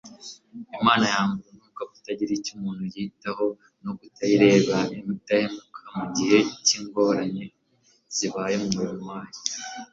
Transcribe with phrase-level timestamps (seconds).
[0.81, 3.45] Imana yanga urunuka kutagira icyo umuntu yitaho
[3.83, 5.39] no kutayibera indahemuka
[5.97, 7.45] mu gihe cyingorane
[8.15, 9.39] zibaye mu murimo wayo